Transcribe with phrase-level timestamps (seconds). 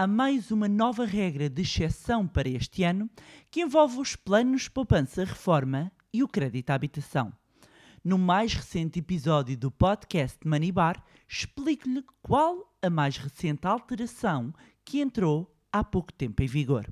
[0.00, 3.10] há mais uma nova regra de exceção para este ano
[3.50, 7.30] que envolve os planos de poupança-reforma e o crédito à habitação.
[8.02, 14.54] No mais recente episódio do podcast Money Bar, explico-lhe qual a mais recente alteração
[14.86, 16.86] que entrou há pouco tempo em vigor.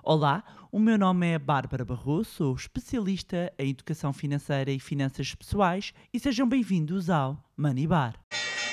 [0.00, 5.92] Olá, o meu nome é Bárbara Barroso, sou especialista em educação financeira e finanças pessoais
[6.12, 8.14] e sejam bem-vindos ao Money Bar.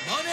[0.07, 0.31] Money!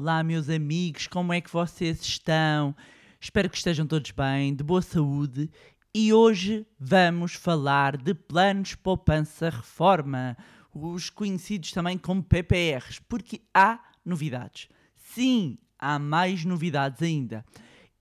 [0.00, 2.72] Olá, meus amigos, como é que vocês estão?
[3.20, 5.50] Espero que estejam todos bem, de boa saúde.
[5.92, 10.36] E hoje vamos falar de planos poupança-reforma,
[10.72, 14.68] os conhecidos também como PPRs, porque há novidades.
[14.96, 17.44] Sim, há mais novidades ainda.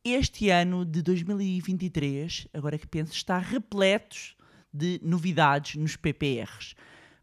[0.04, 4.18] Este ano de 2023, agora que penso, está repleto
[4.72, 6.76] de novidades nos PPRs.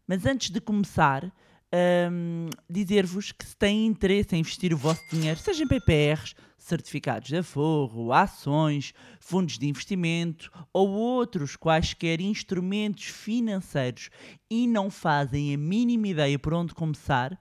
[0.05, 1.33] Mas antes de começar,
[2.11, 7.27] hum, dizer-vos que se têm interesse em investir o vosso dinheiro, seja em PPRs, certificados
[7.27, 14.09] de aforro, ações, fundos de investimento ou outros quaisquer instrumentos financeiros
[14.49, 17.37] e não fazem a mínima ideia por onde começar,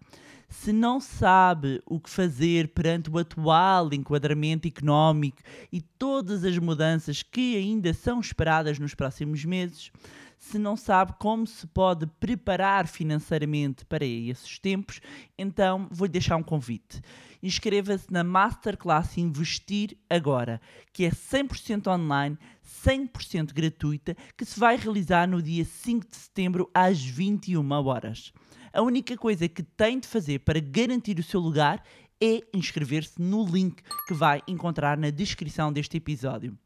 [0.48, 5.38] se não sabe o que fazer perante o atual enquadramento económico
[5.72, 9.90] e todas as mudanças que ainda são esperadas nos próximos meses,
[10.38, 15.00] se não sabe como se pode preparar financeiramente para esses tempos,
[15.38, 17.00] então vou-lhe deixar um convite.
[17.42, 20.60] Inscreva-se na Masterclass Investir Agora,
[20.92, 22.38] que é 100% online,
[22.84, 28.32] 100% gratuita, que se vai realizar no dia 5 de setembro às 21 horas.
[28.72, 31.82] A única coisa que tem de fazer para garantir o seu lugar
[32.20, 36.58] é inscrever-se no link que vai encontrar na descrição deste episódio.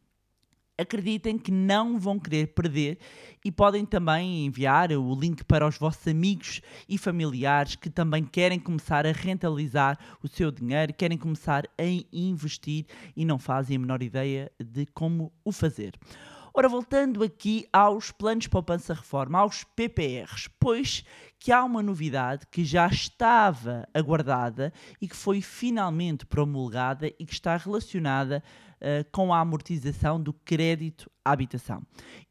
[0.80, 2.98] Acreditem que não vão querer perder
[3.44, 8.60] e podem também enviar o link para os vossos amigos e familiares que também querem
[8.60, 12.86] começar a rentabilizar o seu dinheiro, querem começar a investir
[13.16, 15.94] e não fazem a menor ideia de como o fazer.
[16.54, 21.04] Ora, voltando aqui aos planos de poupança-reforma, aos PPRs, pois
[21.38, 27.32] que há uma novidade que já estava aguardada e que foi finalmente promulgada e que
[27.32, 28.42] está relacionada
[28.80, 31.82] uh, com a amortização do crédito à habitação.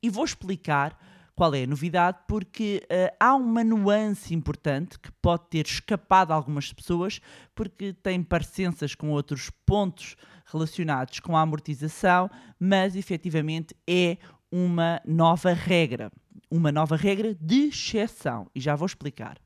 [0.02, 0.97] E vou explicar
[1.35, 6.36] qual é a novidade, porque uh, há uma nuance importante que pode ter escapado a
[6.36, 7.22] algumas pessoas,
[7.53, 10.16] porque tem parecenças com outros pontos
[10.46, 14.18] relacionados com a amortização, mas efetivamente é
[14.52, 16.12] uma nova regra.
[16.50, 18.50] Uma nova regra de exceção.
[18.56, 19.38] E já vou explicar.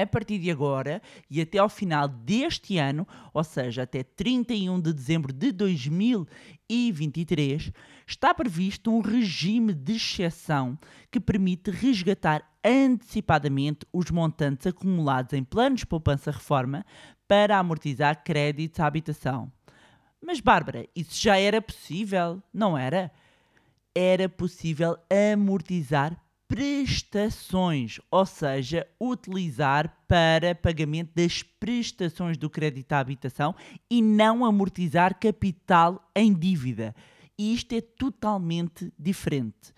[0.00, 3.04] A partir de agora e até ao final deste ano,
[3.34, 7.72] ou seja, até 31 de dezembro de 2023,
[8.06, 10.78] está previsto um regime de exceção
[11.10, 16.86] que permite resgatar antecipadamente os montantes acumulados em planos de poupança-reforma
[17.26, 19.50] para amortizar créditos à habitação.
[20.22, 23.10] Mas, Bárbara, isso já era possível, não era?
[23.92, 24.96] Era possível
[25.32, 26.16] amortizar
[26.48, 33.54] prestações, ou seja, utilizar para pagamento das prestações do crédito à habitação
[33.90, 36.94] e não amortizar capital em dívida.
[37.38, 39.74] E isto é totalmente diferente.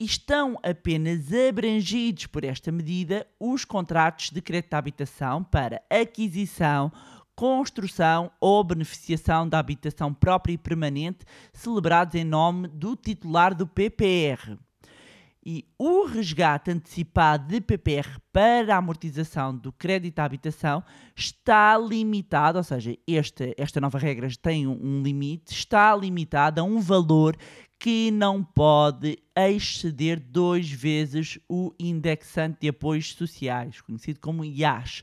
[0.00, 6.90] Estão apenas abrangidos por esta medida os contratos de crédito à habitação para aquisição,
[7.36, 14.58] construção ou beneficiação da habitação própria e permanente celebrados em nome do titular do PPR.
[15.44, 20.84] E o resgate antecipado de PPR para a amortização do crédito à habitação
[21.16, 26.78] está limitado, ou seja, esta, esta nova regra tem um, limite, está limitado a um
[26.78, 27.36] valor
[27.78, 35.02] que não pode exceder duas vezes o indexante de apoios sociais, conhecido como IAS.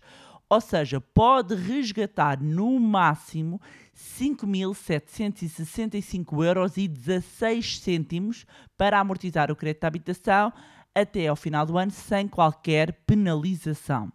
[0.49, 3.59] Ou seja, pode resgatar no máximo
[3.95, 8.45] 5.765 euros e 16 cêntimos
[8.77, 10.53] para amortizar o crédito de habitação
[10.95, 14.11] até ao final do ano sem qualquer penalização.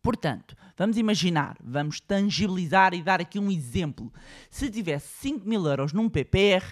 [0.00, 4.10] Portanto, vamos imaginar, vamos tangibilizar e dar aqui um exemplo.
[4.48, 6.64] Se tivesse 5 mil euros num PPR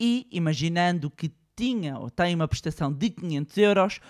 [0.00, 4.00] e imaginando que tinha ou tem uma prestação de 500 euros,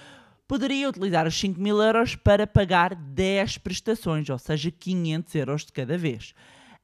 [0.52, 5.72] poderia utilizar os 5 mil euros para pagar 10 prestações, ou seja, 500 euros de
[5.72, 6.34] cada vez.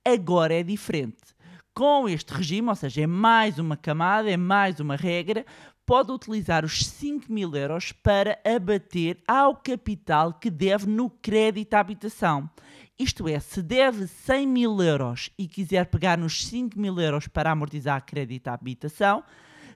[0.03, 1.37] Agora é diferente.
[1.75, 5.45] Com este regime, ou seja, é mais uma camada, é mais uma regra,
[5.85, 11.81] pode utilizar os 5 mil euros para abater ao capital que deve no crédito à
[11.81, 12.49] habitação.
[12.99, 17.51] Isto é, se deve 100 mil euros e quiser pegar nos 5 mil euros para
[17.51, 19.23] amortizar crédito à habitação,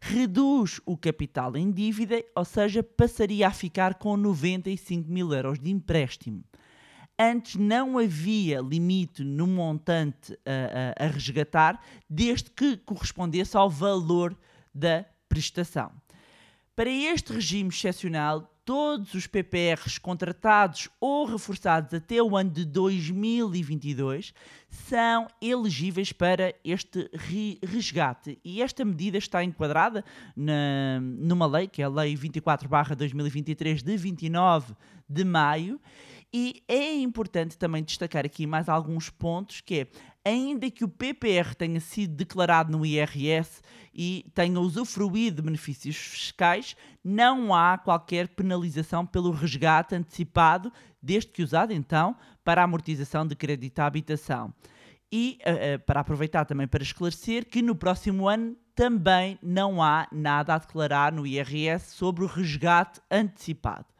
[0.04, 5.70] reduz o capital em dívida, ou seja, passaria a ficar com 95 mil euros de
[5.70, 6.42] empréstimo.
[7.16, 14.36] Antes não havia limite no montante a, a, a resgatar, desde que correspondesse ao valor
[14.74, 15.92] da prestação.
[16.74, 24.32] Para este regime excepcional, todos os PPRs contratados ou reforçados até o ano de 2022
[24.68, 27.10] são elegíveis para este
[27.62, 28.38] resgate.
[28.44, 30.04] E esta medida está enquadrada
[30.36, 34.74] na, numa lei, que é a Lei 24-2023, de 29
[35.08, 35.80] de maio.
[36.34, 39.86] E é importante também destacar aqui mais alguns pontos, que é
[40.24, 43.60] ainda que o PPR tenha sido declarado no IRS
[43.94, 46.74] e tenha usufruído de benefícios fiscais,
[47.04, 53.36] não há qualquer penalização pelo resgate antecipado, desde que usado então para a amortização de
[53.36, 54.54] crédito à habitação.
[55.12, 60.08] E uh, uh, para aproveitar também para esclarecer que no próximo ano também não há
[60.10, 63.91] nada a declarar no IRS sobre o resgate antecipado.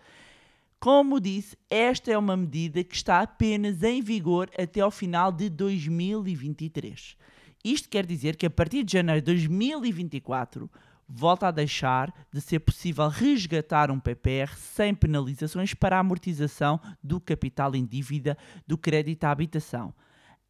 [0.83, 5.49] Como disse, esta é uma medida que está apenas em vigor até ao final de
[5.49, 7.17] 2023.
[7.65, 10.69] Isto quer dizer que a partir de janeiro de 2024
[11.09, 17.21] volta a deixar de ser possível resgatar um PPR sem penalizações para a amortização do
[17.21, 18.37] capital em dívida
[18.67, 19.95] do crédito à habitação.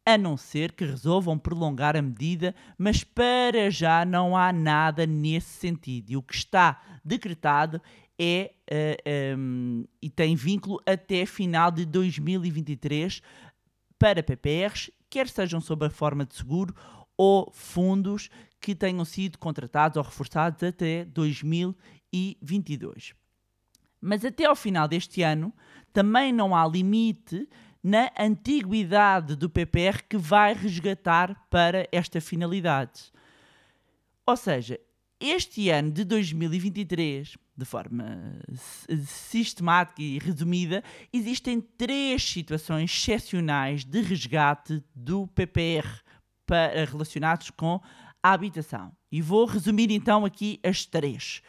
[0.03, 5.59] A não ser que resolvam prolongar a medida, mas para já não há nada nesse
[5.59, 6.09] sentido.
[6.09, 7.79] E o que está decretado
[8.23, 8.49] é uh,
[9.05, 13.21] eh, um, ehm, e tem vínculo até final de 2023
[13.99, 16.73] para PPRs, quer sejam sob a forma de seguro
[17.17, 18.29] ou fundos
[18.59, 23.13] que tenham sido contratados ou reforçados até 2022.
[23.99, 25.53] Mas até ao final deste ano
[25.91, 27.47] também não há limite
[27.83, 33.11] na antiguidade do PPR que vai resgatar para esta finalidade.
[34.25, 34.79] Ou seja,
[35.19, 38.39] este ano de 2023, de forma
[39.05, 45.87] sistemática e resumida, existem três situações excepcionais de resgate do PPR
[46.45, 47.79] para, relacionados com
[48.21, 48.91] a habitação.
[49.11, 51.41] E vou resumir então aqui as três.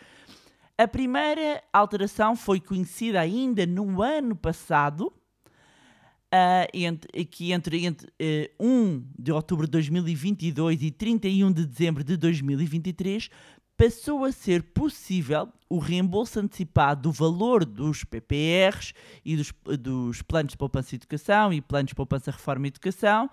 [0.77, 5.13] A primeira alteração foi conhecida ainda no ano passado,
[6.35, 8.09] uh, entre, que entre, entre
[8.61, 13.31] uh, 1 de outubro de 2022 e 31 de dezembro de 2023
[13.77, 18.93] passou a ser possível o reembolso antecipado do valor dos PPRs
[19.25, 23.29] e dos, dos planos de poupança e educação e planos de poupança reforma e educação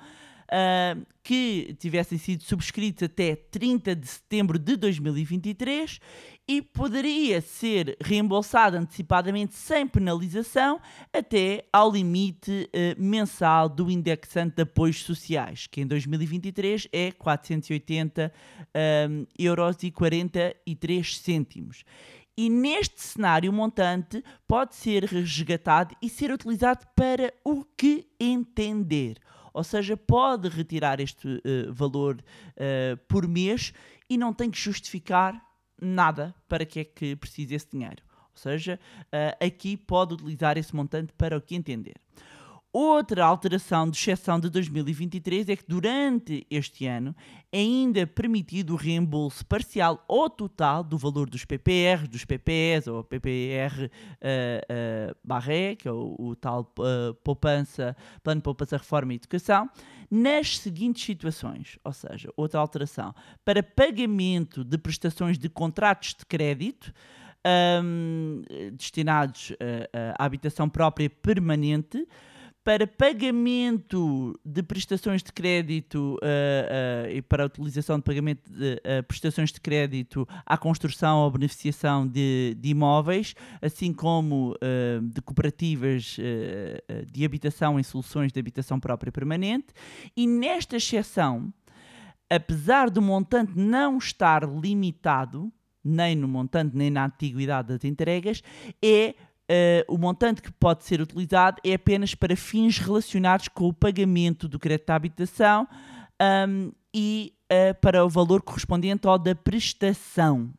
[0.52, 6.00] uh, que tivessem sido subscritos até 30 de setembro de 2023
[6.48, 10.82] e poderia ser reembolsado antecipadamente sem penalização
[11.14, 18.34] até ao limite uh, mensal do indexante de apoios sociais, que em 2023 é 480
[19.10, 21.84] um, euros e 43 cêntimos.
[22.38, 29.20] E neste cenário, o montante pode ser resgatado e ser utilizado para o que entender.
[29.54, 33.74] Ou seja, pode retirar este uh, valor uh, por mês
[34.10, 35.42] e não tem que justificar
[35.82, 38.04] nada para que é que precisa esse dinheiro.
[38.32, 41.96] Ou seja, uh, aqui pode utilizar esse montante para o que entender.
[42.74, 47.14] Outra alteração de exceção de 2023 é que durante este ano
[47.52, 53.04] é ainda permitido o reembolso parcial ou total do valor dos PPR, dos PPEs ou
[53.04, 59.12] PPR uh, uh, barré, que é o, o tal uh, poupança, plano de poupança, reforma
[59.12, 59.70] e educação,
[60.10, 63.14] nas seguintes situações, ou seja, outra alteração,
[63.44, 66.94] para pagamento de prestações de contratos de crédito,
[67.84, 69.54] um, destinados
[70.18, 72.08] à habitação própria permanente,
[72.64, 78.74] para pagamento de prestações de crédito uh, uh, e para a utilização de pagamento de
[78.74, 84.56] uh, prestações de crédito à construção ou beneficiação de, de imóveis, assim como
[85.02, 86.18] de cooperativas
[87.12, 89.68] de habitação em soluções de habitação própria permanente.
[90.16, 91.54] E nesta exceção,
[92.30, 95.52] apesar do montante não estar limitado,
[95.84, 98.42] nem no montante nem na antiguidade das entregas,
[98.84, 99.16] é
[99.52, 104.48] Uh, o montante que pode ser utilizado é apenas para fins relacionados com o pagamento
[104.48, 105.68] do crédito à habitação
[106.48, 110.54] um, e uh, para o valor correspondente ao da prestação.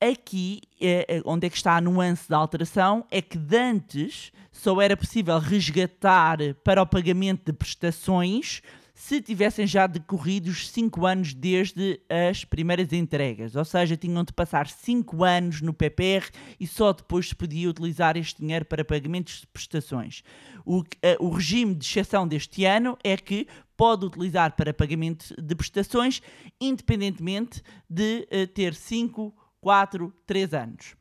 [0.00, 4.96] Aqui, uh, onde é que está a nuance da alteração, é que antes só era
[4.96, 8.62] possível resgatar para o pagamento de prestações
[8.98, 14.32] se tivessem já decorrido os 5 anos desde as primeiras entregas, ou seja, tinham de
[14.32, 16.28] passar 5 anos no PPR
[16.58, 20.24] e só depois se podia utilizar este dinheiro para pagamentos de prestações.
[20.66, 20.84] O, uh,
[21.20, 26.20] o regime de exceção deste ano é que pode utilizar para pagamento de prestações,
[26.60, 30.97] independentemente de eh, ter 5, 4, 3 anos.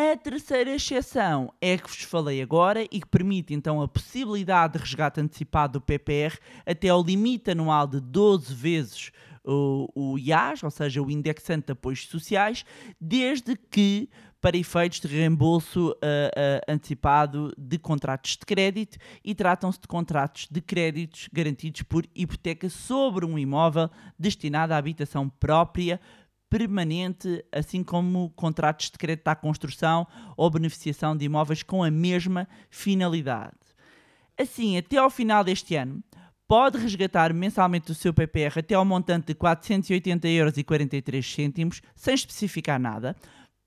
[0.00, 4.74] A terceira exceção é a que vos falei agora e que permite então a possibilidade
[4.74, 9.10] de resgate antecipado do PPR até ao limite anual de 12 vezes
[9.44, 12.64] o, o IAS, ou seja, o indexante de apoios sociais,
[13.00, 14.08] desde que
[14.40, 20.46] para efeitos de reembolso uh, uh, antecipado de contratos de crédito e tratam-se de contratos
[20.48, 26.00] de créditos garantidos por hipoteca sobre um imóvel destinado à habitação própria
[26.48, 32.48] permanente, assim como contratos de crédito à construção ou beneficiação de imóveis com a mesma
[32.70, 33.56] finalidade.
[34.38, 36.02] Assim, até ao final deste ano,
[36.46, 43.14] pode resgatar mensalmente o seu PPR até ao montante de 480,43 euros, sem especificar nada,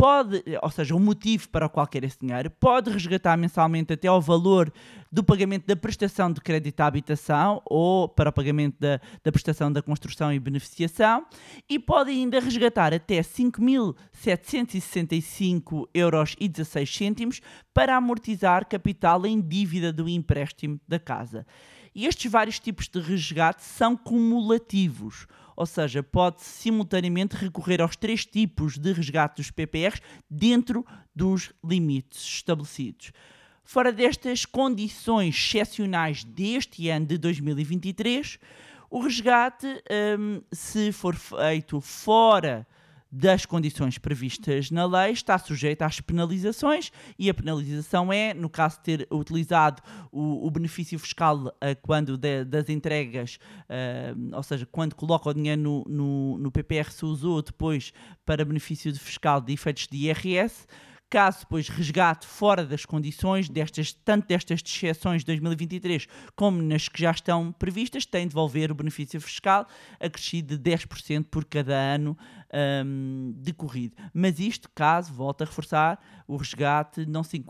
[0.01, 4.07] pode, ou seja, o motivo para o qual quer esse dinheiro, pode resgatar mensalmente até
[4.07, 4.73] ao valor
[5.11, 9.71] do pagamento da prestação de crédito à habitação ou para o pagamento da, da prestação
[9.71, 11.23] da construção e beneficiação
[11.69, 17.39] e pode ainda resgatar até 5.765 euros e 16 cêntimos
[17.71, 21.45] para amortizar capital em dívida do empréstimo da casa.
[21.93, 28.25] E estes vários tipos de resgate são cumulativos, ou seja, pode simultaneamente recorrer aos três
[28.25, 33.11] tipos de resgate dos PPRs dentro dos limites estabelecidos.
[33.63, 38.39] Fora destas condições excepcionais deste ano de 2023,
[38.89, 39.67] o resgate,
[40.17, 42.65] um, se for feito fora
[43.11, 48.77] das condições previstas na lei está sujeita às penalizações e a penalização é, no caso
[48.77, 51.51] de ter utilizado o, o benefício fiscal uh,
[51.81, 56.89] quando de, das entregas, uh, ou seja, quando coloca o dinheiro no, no, no PPR
[56.89, 57.91] se usou depois
[58.25, 60.65] para benefício de fiscal de efeitos de IRS,
[61.11, 67.01] Caso depois resgate fora das condições, destas, tanto destas exceções de 2023 como nas que
[67.01, 69.67] já estão previstas, tem de devolver o benefício fiscal
[69.99, 72.17] acrescido de 10% por cada ano
[72.53, 73.95] um, decorrido.
[74.13, 77.43] Mas isto, caso, volto a reforçar, o resgate não se,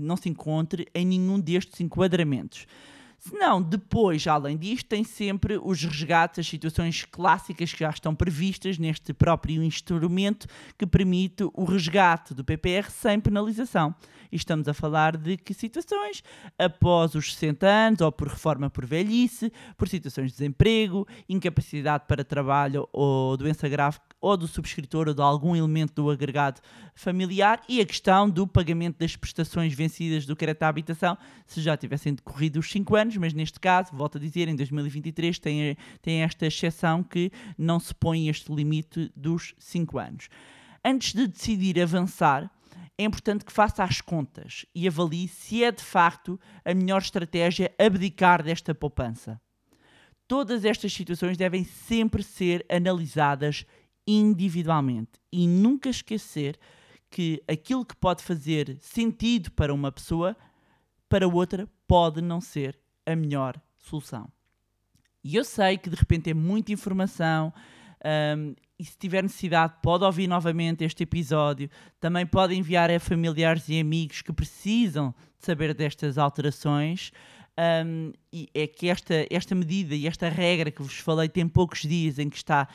[0.00, 2.66] não se encontre em nenhum destes enquadramentos.
[3.26, 8.14] Se não, depois, além disto, tem sempre os resgates, as situações clássicas que já estão
[8.14, 13.94] previstas neste próprio instrumento que permite o resgate do PPR sem penalização.
[14.30, 16.22] E estamos a falar de que situações?
[16.58, 22.24] Após os 60 anos, ou por reforma por velhice, por situações de desemprego, incapacidade para
[22.24, 26.60] trabalho ou doença grave ou do subscritor ou de algum elemento do agregado
[26.94, 31.16] familiar e a questão do pagamento das prestações vencidas do crédito à habitação
[31.46, 35.38] se já tivessem decorrido os 5 anos, mas neste caso, volto a dizer, em 2023
[35.38, 40.28] tem, tem esta exceção que não se põe este limite dos 5 anos.
[40.84, 42.50] Antes de decidir avançar,
[42.96, 47.74] é importante que faça as contas e avalie se é de facto a melhor estratégia
[47.78, 49.40] abdicar desta poupança.
[50.28, 53.66] Todas estas situações devem sempre ser analisadas
[54.06, 56.58] individualmente e nunca esquecer
[57.10, 60.36] que aquilo que pode fazer sentido para uma pessoa,
[61.08, 64.28] para outra pode não ser a melhor solução.
[65.22, 67.52] E eu sei que de repente é muita informação.
[68.36, 71.70] Um, e se tiver necessidade, pode ouvir novamente este episódio.
[72.00, 77.12] Também pode enviar a familiares e amigos que precisam de saber destas alterações
[77.86, 81.82] um, e é que esta, esta medida e esta regra que vos falei tem poucos
[81.82, 82.68] dias em que está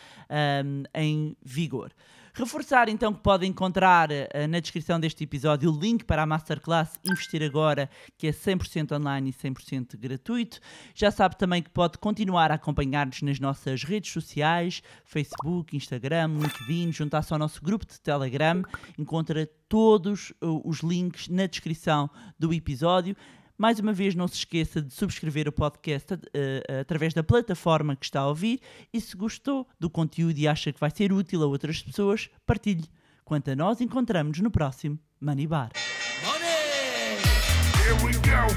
[0.65, 1.91] um, em vigor.
[2.33, 6.99] Reforçar então que podem encontrar uh, na descrição deste episódio o link para a Masterclass
[7.03, 10.59] Investir Agora, que é 100% online e 100% gratuito.
[10.93, 16.91] Já sabe também que pode continuar a acompanhar-nos nas nossas redes sociais, Facebook, Instagram, LinkedIn,
[16.91, 18.63] juntar-se ao nosso grupo de Telegram.
[18.97, 23.15] Encontra todos uh, os links na descrição do episódio.
[23.59, 26.19] Mais uma vez, não se esqueça de subscrever o podcast uh,
[26.79, 28.61] através da plataforma que está a ouvir
[28.93, 32.85] e se gostou do conteúdo e acha que vai ser útil a outras pessoas, partilhe.
[33.25, 35.71] Quanto a nós, encontramos no próximo Money Bar.
[36.23, 36.47] Money!
[37.83, 38.47] Here we go.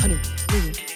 [0.00, 0.93] Honey,